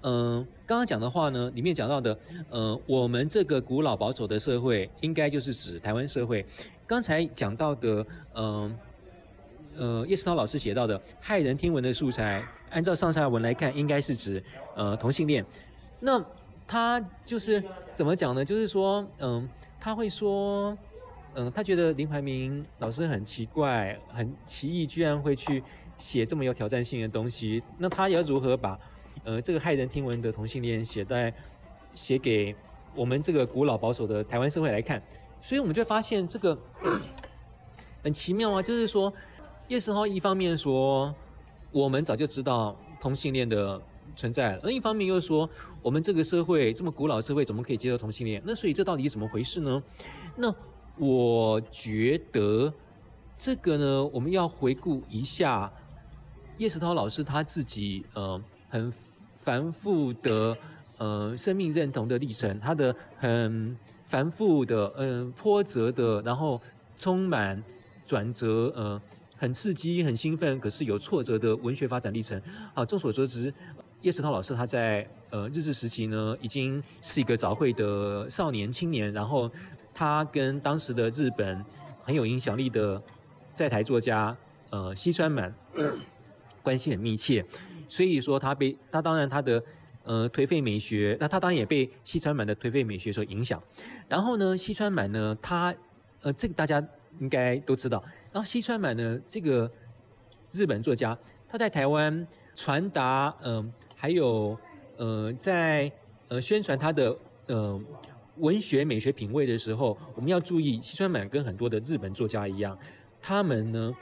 [0.03, 2.19] 嗯，刚刚讲的话呢，里面讲到的，
[2.51, 6.45] 呃，我们这个古老保守的社会，应该就是指台湾社会。
[6.87, 8.79] 刚才讲到的，嗯，
[9.77, 14.43] 呃，叶世涛老师写到的骇人听闻的素材，按照上下文来看，应该是指
[14.75, 15.45] 呃同性恋。
[16.01, 16.25] 那
[16.67, 17.63] 他就是
[17.93, 18.45] 怎么讲呢？
[18.45, 20.77] 就是说，嗯，他会说，
[21.35, 25.63] 嗯，他觉得林怀民老师很奇怪、很奇异，居然会去
[25.97, 27.63] 写这么有挑战性的东西。
[27.79, 28.77] 那他要如何把？
[29.25, 31.33] 呃，这个骇人听闻的同性恋写在
[31.95, 32.57] 写给
[32.93, 35.01] 我们这个古老保守的台湾社会来看，
[35.41, 36.59] 所以我们就发现这个
[38.03, 39.13] 很奇妙啊，就是说
[39.69, 41.15] 叶世涛一方面说
[41.71, 43.81] 我们早就知道同性恋的
[44.17, 45.49] 存在，另一方面又说
[45.83, 48.43] 我们这个社会这么古老社会怎么可以接受同性恋？
[48.45, 49.81] 那所以这到底是怎么回事呢？
[50.35, 50.53] 那
[50.99, 52.75] 我觉得
[53.37, 55.73] 这个呢，我们要回顾一下
[56.59, 58.43] 叶世涛老师他自己呃。
[58.73, 58.91] 很
[59.43, 60.57] 繁复的
[60.99, 63.77] 呃生命认同的历程，他的很
[64.07, 66.61] 繁复的嗯波折的，然后
[66.97, 67.61] 充满
[68.07, 69.03] 转折呃
[69.37, 72.41] 很刺激很兴奋，可是有挫折的文学发展历程。
[72.73, 73.53] 啊，众所周知，
[74.03, 79.51] 叶石涛老师他在呃日治时期呢，已经是一个早会的少年青年，然后
[79.93, 81.65] 他跟当时的日本
[82.01, 83.03] 很有影响力的
[83.53, 84.37] 在台作家
[84.71, 85.53] 呃西川满
[86.63, 87.45] 关系很密切。
[87.93, 89.63] 所以说他被他当然他的
[90.03, 93.63] 呃颓废美学，那他当然也被西川满的颓废美学所影响。
[94.09, 95.75] 然后呢，西川满呢，他
[96.23, 96.83] 呃这个大家
[97.19, 98.03] 应该都知道。
[98.33, 99.71] 然后西川满呢，这个
[100.51, 104.57] 日本作家，他在台湾传达嗯还有
[104.97, 105.93] 呃在
[106.29, 107.15] 呃宣传他的
[107.49, 107.79] 呃
[108.39, 112.79] 文学美学品味的时候，我们要注意，西川满跟很多的日本作家一样，
[113.21, 113.95] 他们呢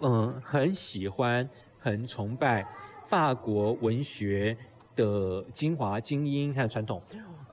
[0.00, 1.46] 嗯很喜欢
[1.78, 2.66] 很崇拜。
[3.14, 4.56] 法国文学
[4.96, 7.00] 的精华、精英还有传统，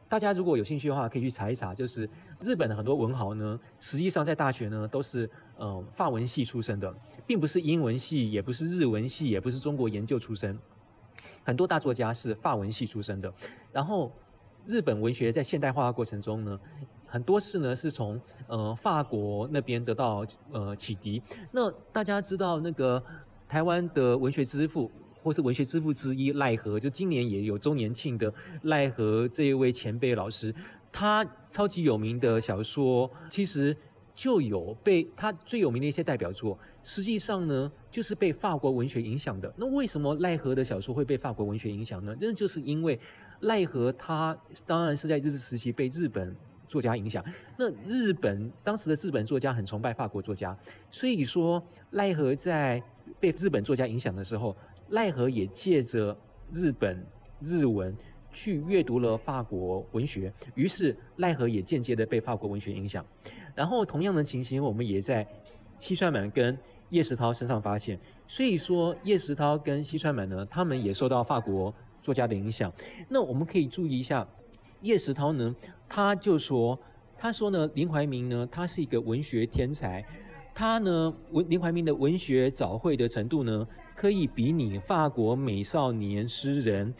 [0.09, 1.71] 大家如果有兴趣的话，可以去查一查。
[1.71, 6.91] 就是日本的很多文豪呢，实际上在大学呢都是嗯法文系出身的，
[7.27, 10.57] 并不是英文系，也不是日文系，也不是中国研究出身。
[11.43, 13.31] 很多大作家是法文系出身的。
[13.71, 14.11] 然后
[14.65, 16.59] 日本文学在现代化的过程中呢，
[17.05, 21.21] 很多事呢是从呃法国那边得到呃启迪。
[21.51, 23.03] 那大家知道那个
[23.47, 24.89] 台湾的文学之父。
[25.21, 30.53] 或是文学之父之一赖和，就今年也有周年庆的赖和这一位前辈老师，
[30.91, 33.75] 他超级有名的小说，其实
[34.13, 39.53] 就有被他最有名的一些代表作，实际上呢，就是被法国文学影响的。
[39.57, 42.15] 那为什么赖和的小说会被法国文学影响呢？
[42.19, 42.99] 那就是因为
[43.41, 46.35] 赖和他当然是在日治时期被日本
[46.67, 47.23] 作家影响，
[47.57, 50.57] 那日本当时的日本作家很崇拜法国作家，
[50.91, 52.83] 所以说赖和在
[53.19, 54.55] 被日本作家影响的时候。
[54.91, 56.15] 奈何也借着
[56.51, 57.03] 日本
[57.39, 57.95] 日文
[58.29, 63.05] 去阅读了法国文学，于是奈何也间接的被法国文学影响。
[63.55, 65.25] 然后同样的情形，我们也在
[65.79, 66.57] 西川满跟
[66.89, 67.97] 叶石涛身上发现。
[68.27, 72.71] 所以说，叶石涛跟西川满呢，他们也受到法国作家的影响。
[73.09, 74.27] 那我们可以注意一下，
[74.81, 75.55] 叶石涛呢，
[75.87, 76.77] 他就说，
[77.17, 80.05] 他说呢，林怀民呢，他是一个文学天才，
[80.53, 83.65] 他呢文林怀民的文学早会的程度呢。
[83.95, 86.93] 可以比拟法国美少年诗人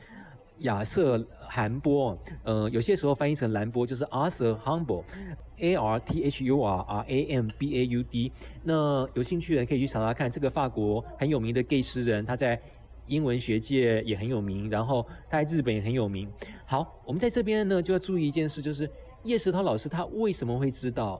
[0.59, 8.31] 亚瑟·韩波，呃，有些时候翻译成兰波，就是 Arthur Humble，A R T H U R R A M B A U D。
[8.63, 12.61] 那有兴趣的人可以去查查看，这个法国很有名的 gay 诗人，他在
[13.07, 16.29] 英文学界也很有名，然后他在日本也很有名。
[16.65, 18.87] 好，我们在这边呢就要注意一件事，就是
[19.23, 21.19] 叶石涛老师他为什么会知道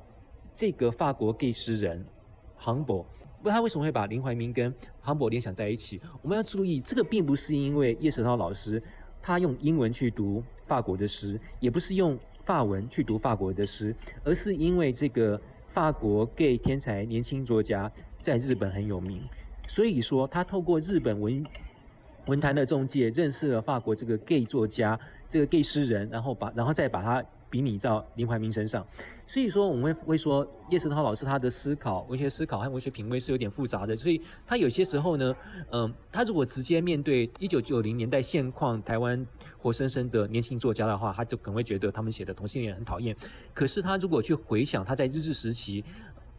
[0.54, 2.06] 这个法国 gay 诗人
[2.62, 3.06] Humble？
[3.42, 6.00] 不，他为什么会把林怀民跟庞博联想在一起？
[6.22, 8.82] 我们要注意，这个并不是因为叶石涛老师
[9.22, 19.22] 他用英文去读法国的诗，也不是用法文去读法国的诗，而是因为这个法国 gay 天才年轻作家在日本很有名，
[19.68, 21.44] 所以说他透过日本文
[22.28, 27.26] 文坛的中介认识了法国这个 gay 作家，这个 gay 诗人，然后把然后再把他。
[27.52, 28.88] 比拟到林怀民身上，
[29.28, 35.36] 所以说我们会会说叶圣涛老师他的思考、文学思考和文学品味是有点复杂的，所以他有些时候呢，
[35.72, 39.28] 嗯，他如果直接面对一九九零年代现况台湾
[39.60, 43.14] 活生生的年轻作家的话，他就可能会觉得他们写的同性恋很讨厌。
[43.54, 45.84] 可是他如果去回想他在日治时期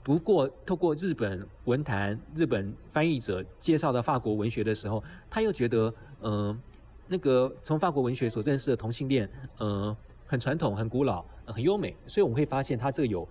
[0.02, 6.58] 读过、透过日本文坛、日本翻译者介绍的法国文学的时候，他又觉得，嗯，
[7.06, 9.28] 那个从法国文学所认识的同性恋，
[9.60, 9.94] 嗯。
[10.32, 13.28] 很传统、很古老、很优美，所以我们会发现，它这个有，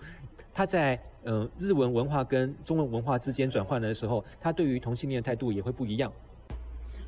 [0.53, 6.13] 它在呃日文文化跟中文文化之间转换的时候，它对于同性恋的态度也会不一样。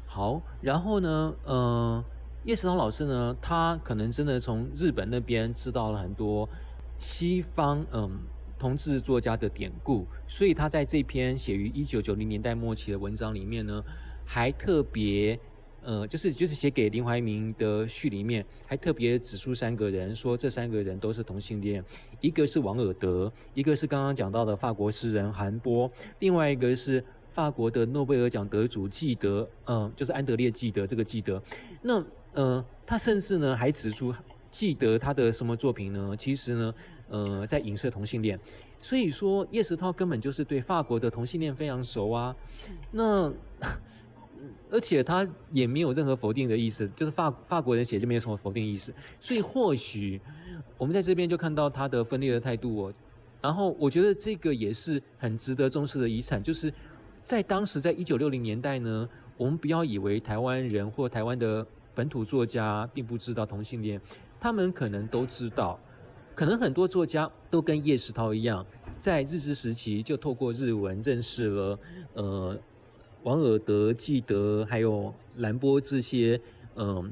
[0.07, 2.03] 好，然后呢，嗯，
[2.43, 6.49] 叶石涛老师呢，他可能真的从日本那边知道了很多
[6.97, 8.09] 西方嗯
[8.57, 13.83] 同志作家的典故，所以他在这篇写于一九九零年代末期的文章里面呢，
[14.25, 15.39] 还特别。
[15.85, 21.83] 呃，就是就是写给林怀民的序里面，还特别指出三个人，说这三个人都是同性恋，
[22.21, 31.41] 一个是王尔德，一个是刚刚讲到的法国诗人韩波，另外一个是法国的诺贝尔奖得主纪德，嗯，就是安德烈纪德这个纪德。
[31.81, 34.15] 那呃，他甚至呢还指出
[34.49, 36.15] 纪德他的什么作品呢？
[36.17, 36.73] 其实呢，
[37.09, 38.39] 呃，在影射同性恋。
[38.79, 42.33] 所以说叶石涛根本就是对法国的同性恋非常熟啊。
[42.91, 43.33] 那。
[44.73, 50.19] 而且他也没有任何否定的意思，就是法法国人写就没有什么否定意思，所以或许
[50.79, 52.93] 我们在这边就看到他的分裂的态度哦。
[53.39, 56.73] 然后我觉得这个也是很值得重视的遗产，就是
[57.21, 59.07] 在当时在一九六零年代呢，
[59.37, 64.01] 我们不要以为台湾人或台湾的本土作家并不知道同性恋，
[64.39, 65.79] 他们可能都知道，
[66.33, 68.65] 可能很多作家都跟叶石涛一样，
[68.97, 71.79] 在日治时期就透过日文认识了
[72.13, 72.57] 呃。
[73.23, 76.39] 王尔德、纪德还有兰波这些，
[76.75, 77.11] 嗯，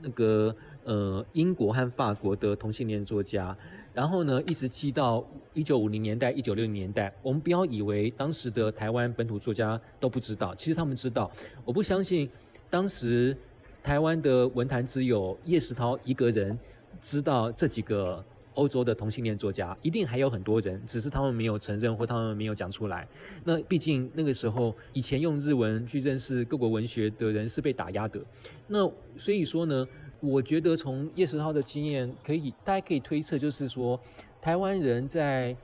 [0.00, 3.56] 那个呃，英国和法国的同性恋作家，
[3.94, 7.12] 然后呢，一直记到一九五零年代、一九六零年代。
[7.22, 11.30] 我们不要以为当时的台湾本土作家都不知道，其实他们知道。
[11.64, 12.28] 我不相信
[12.68, 13.36] 当时
[13.82, 16.58] 台湾的文坛只有叶石涛一个人
[17.00, 18.24] 知道这几个。
[18.54, 23.06] 欧洲的同性恋作家一定还有很多人，只是他们没有承认或他们没有讲出来。
[23.44, 28.20] 那毕竟那个时候，以前用日文去认识各国文学的人是被打压的。
[28.68, 29.86] 那所以说呢，
[30.20, 33.98] 我觉得从叶石涛的经验，可以大家可以推测，就是说，
[34.40, 35.56] 台湾人在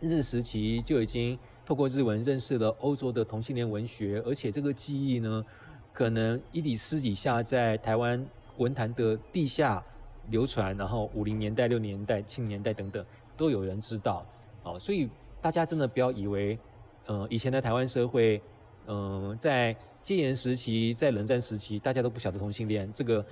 [0.00, 5.44] 日时期就已经透过日文认识了欧洲的同性恋文学，而且这个记忆呢，
[5.92, 8.26] 可能伊里私底下在台湾
[8.58, 9.82] 文坛的地下。
[10.28, 13.04] 流传，然后五零年代、六零年代、七零年代等等，
[13.36, 14.24] 都有人知道，
[14.62, 15.08] 哦，所以
[15.40, 16.58] 大家真的不要以为，
[17.06, 18.40] 呃，以前的台湾社会，
[18.86, 23.24] 嗯，在戒严时期、在冷战时期，大家都不晓得同性恋，这个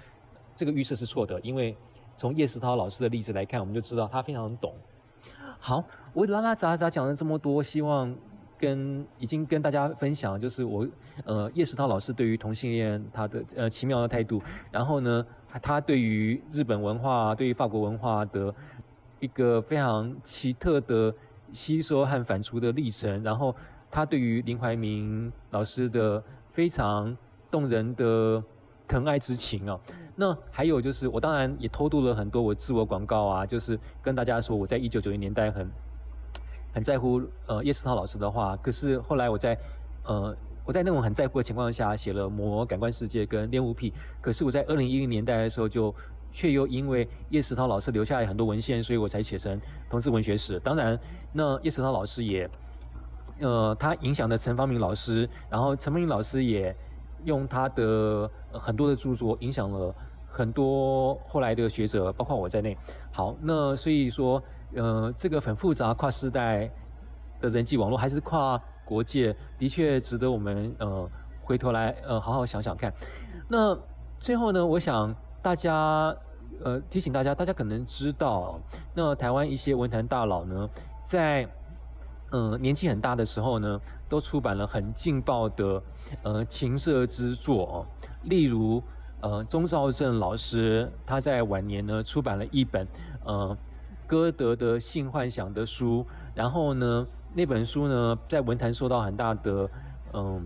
[0.57, 1.77] 这个预设是错的，因为
[2.16, 4.74] 从叶石涛老师的例子来看，我们就知道他非常懂。
[5.59, 8.14] 好，我拉拉杂杂讲了这么多，希望。
[8.61, 10.85] 跟已经跟大家分享，就是我
[11.24, 15.24] 呃叶石涛老师对于同性恋他的呃奇妙的态度，然后呢，
[15.62, 18.54] 他对于日本文化、对于法国文化的
[19.20, 21.14] 一个非常奇特的
[21.52, 23.54] 吸收和反刍的历程，然后
[23.90, 27.16] 他对于林怀民老师的非常
[27.50, 28.42] 动人的
[28.87, 29.78] 疼爱之情啊。
[30.16, 35.70] 那还有就是，我当然也偷渡了很多我自我广告啊，就是跟大家说我在一九九零年代很。
[36.70, 39.58] 很在乎呃叶世涛老师的话，可是后来我在
[40.04, 40.37] 呃
[40.68, 45.94] 我在那种很在乎的情况下写了《魔感官世界》跟《恋物癖》，可是我在二零一零年代的时候就
[46.31, 50.61] 却又因为叶世涛老师留下来很多文献，所以我才写成同志文学史。
[50.61, 51.00] 当然，
[51.33, 52.46] 那叶世涛老师也
[53.40, 56.76] 呃他影响的陈方明老师，然后陈方明老师也
[57.24, 59.94] 用他的很多的著作影响了
[60.26, 62.76] 很多后来的学者，包括我在内。
[63.11, 64.42] 好，那所以说。
[64.75, 66.71] 呃，这个很复杂，跨时代
[67.40, 71.06] 的人际网络，还是跨国界，的确值得我们呃
[71.42, 72.90] 回头来呃好好想想看。
[73.46, 73.78] 那
[74.18, 76.16] 最后呢，我想大家
[76.64, 78.58] 呃提醒大家，大家可能知道，
[78.94, 80.70] 那台湾一些文坛大佬呢，
[81.02, 81.46] 在
[82.30, 83.78] 呃年纪很大的时候呢，
[84.08, 85.82] 都出版了很劲爆的
[86.22, 87.84] 呃情色之作，
[88.22, 88.82] 例如
[89.20, 92.88] 呃钟兆正老师，他在晚年呢出版了一本
[93.26, 93.54] 呃。
[94.08, 99.70] 歌德的性幻想的书，然后呢，那本书呢，在文坛受到很大的
[100.12, 100.42] 嗯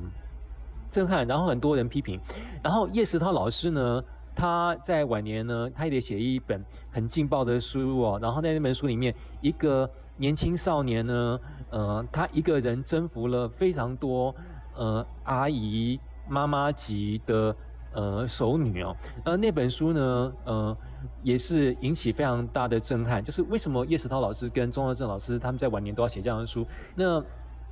[0.90, 2.20] 震撼，然后很多人批评，
[2.62, 4.02] 然后叶石涛老师呢，
[4.34, 8.18] 他在晚年呢，他也写一本很劲爆的书哦。
[8.20, 14.34] 然后在那本书里面，一个年轻少年呢，呃，他一个人征服了非常多
[14.76, 17.56] 呃阿姨妈妈级的
[17.94, 18.94] 呃熟女哦。
[19.24, 20.76] 呃，那本书呢，呃，
[21.22, 23.22] 也是引起非常大的震撼。
[23.22, 26.66] 就是为什么叶石涛老师跟钟兆正老师他们在晚年都要写这样的书？
[26.94, 27.22] 那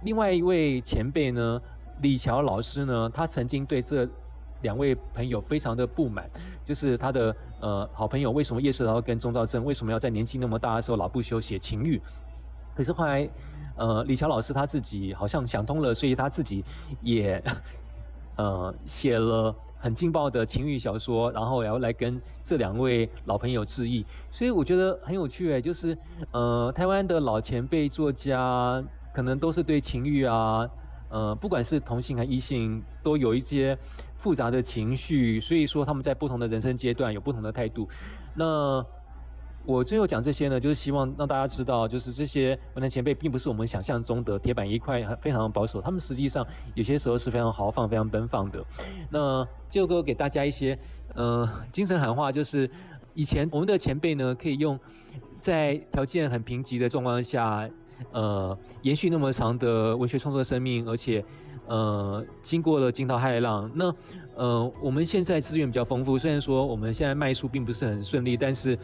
[0.02, 1.60] 另外一位前辈呢，
[2.02, 4.08] 李乔老师呢，他曾经对这
[4.62, 6.28] 两位朋友非常的不满，
[6.64, 12.00] 就是他的呃好朋友为什么叶世涛跟钟兆正为什么要在年纪那么大的时候老不休写情欲？
[12.74, 13.28] 可是后来
[13.76, 16.64] 呃李乔老师他自己好像想通了，所以他自己
[17.02, 17.42] 也
[18.40, 24.04] 呃写了很劲爆的情欲小说，然后然后来跟这两位老朋友致意。
[24.30, 25.96] 所以我觉得很有趣诶，就是
[26.32, 28.82] 呃台湾的老前辈作家
[29.12, 30.68] 可能都是对情欲啊，
[31.10, 33.76] 呃不管是同性还异性，都有一些。
[34.22, 37.88] 复杂的情绪，所以说他们在不同的人生阶段有不同的态度。
[38.34, 38.84] 那
[39.66, 48.64] 我最后讲这些呢，就是希望让大家知道，就是这些文坛前辈并不是我们想象中的铁板一块、非常保守，他们实际上有些时候是非常豪放、非常奔放的。
[49.10, 50.76] 那就哥给大家一些
[51.14, 52.68] 呃精神喊话，就是
[53.14, 54.78] 以前我们的前辈呢，可以用
[55.38, 57.68] 在条件很贫瘠的状况下，
[58.12, 61.24] 呃，延续那么长的文学创作生命，而且。
[61.66, 63.94] 呃，经过了惊涛骇浪，那
[64.34, 68.76] 呃，我们现在资源比较丰富，虽然说我们现在卖书并不是很顺利，但是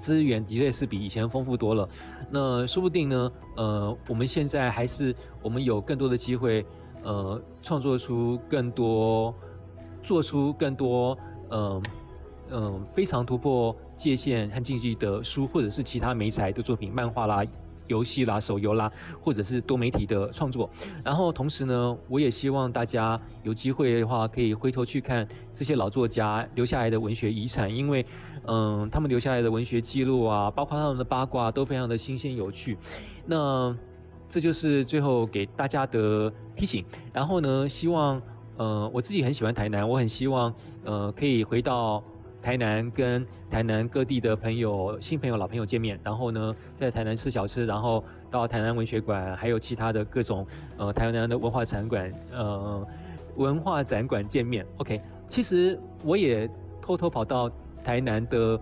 [0.00, 1.88] 资源的确是比以前丰富多了。
[2.30, 6.66] 那说不定呢，呃，我们现在还是我们有更多的机会，
[7.04, 9.32] 呃，创作出更多，
[10.02, 11.16] 做出更多，
[11.50, 11.82] 嗯
[12.50, 17.44] 嗯，非常突破界限和禁忌的书，或者是其他美材的作品，漫画啦。
[17.90, 20.70] 游戏啦、手游啦，或者是多媒体的创作。
[21.04, 28.06] 然后同时呢，我也希望大家有机会的话，可以回头去看这些老作家留下来的文学遗产，因为，
[28.46, 32.78] 嗯，他们留下来的文学记录啊，包括他们的八卦，都非常的新鲜有趣。
[33.26, 33.76] 那
[34.28, 36.84] 这就是最后给大家的提醒。
[37.12, 38.22] 然后呢，希望，
[38.56, 42.02] 呃，我自己很喜欢台南，我很希望，呃，可以回到。
[42.42, 52.86] 台南跟台南各地的朋友、新朋友、老朋友见面，然后呢，在台南吃小吃，然后到台南文学馆，还有其他的各种呃台南的文化展馆，呃
[53.36, 54.66] 文化展馆见面。
[54.78, 56.48] OK，其实我也
[56.80, 57.50] 偷偷跑到
[57.84, 58.58] 台南的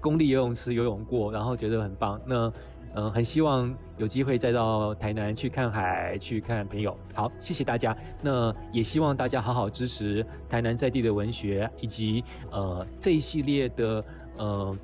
[0.00, 2.20] 公立游泳池游泳过，然后觉得很棒。
[2.26, 2.52] 那
[2.94, 6.96] 嗯，很希望有机会再到台南去看海，去看朋友。
[7.14, 7.96] 好，谢谢大家。
[8.20, 14.04] 那也希望大家好好支持台南在地的文学，以及呃这一系列的
[14.36, 14.76] 呃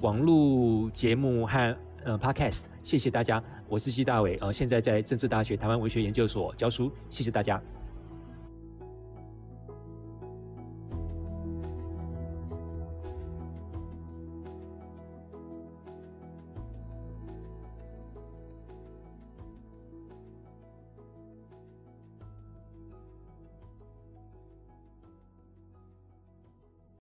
[0.00, 2.62] 网络节目和呃 podcast。
[2.82, 6.90] 谢谢大家，我是季大伟，呃，现在在政治大学台湾文学研究所教书。
[7.08, 7.62] 谢谢大家。